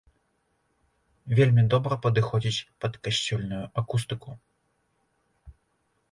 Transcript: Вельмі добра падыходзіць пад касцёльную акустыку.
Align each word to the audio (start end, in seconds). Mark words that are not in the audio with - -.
Вельмі 1.39 1.65
добра 1.73 1.97
падыходзіць 2.05 2.65
пад 2.85 2.93
касцёльную 3.07 3.59
акустыку. 3.83 4.33